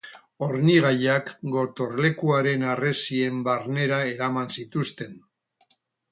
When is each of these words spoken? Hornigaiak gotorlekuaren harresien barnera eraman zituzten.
Hornigaiak 0.43 1.27
gotorlekuaren 1.55 2.65
harresien 2.69 3.37
barnera 3.49 3.99
eraman 4.13 4.49
zituzten. 4.55 5.13